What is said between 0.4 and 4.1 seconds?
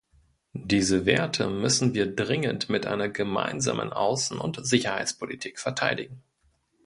Diese Werte müssen wir dringend mit einer gemeinsamen